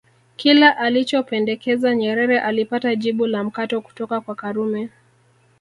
Kila 0.35 0.77
alichopendekeza 0.77 1.95
Nyerere 1.95 2.39
alipata 2.39 2.95
jibu 2.95 3.25
la 3.27 3.43
mkato 3.43 3.81
kutoka 3.81 4.21
kwa 4.21 4.35
Karume 4.35 4.89